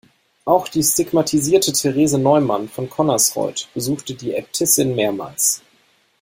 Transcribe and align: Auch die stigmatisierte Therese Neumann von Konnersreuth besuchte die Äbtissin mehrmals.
Auch 0.45 0.67
die 0.67 0.81
stigmatisierte 0.81 1.73
Therese 1.73 2.17
Neumann 2.17 2.67
von 2.69 2.89
Konnersreuth 2.89 3.69
besuchte 3.75 4.15
die 4.15 4.33
Äbtissin 4.33 4.95
mehrmals. 4.95 5.61